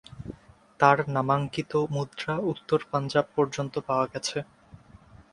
তার 0.79 0.97
নামাঙ্কিত 1.07 1.71
মুদ্রা 1.91 2.35
উত্তর 2.51 2.79
পাঞ্জাব 2.91 3.25
পর্যন্ত 3.35 3.73
পাওয়া 3.87 4.05
গেছে। 4.13 4.37